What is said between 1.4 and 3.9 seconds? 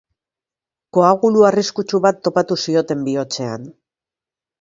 arriskutsu bat topatu zioten bihotzean.